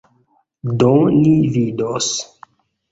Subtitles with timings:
[0.79, 0.89] Do
[1.21, 2.13] ni vidos.